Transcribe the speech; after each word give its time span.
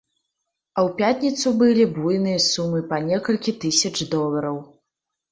А 0.77 0.83
ў 0.87 0.93
пятніцу 1.01 1.51
былі 1.59 1.83
буйныя 1.97 2.39
сумы 2.45 2.79
па 2.93 2.97
некалькі 3.11 3.53
тысяч 3.65 3.95
долараў. 4.15 4.57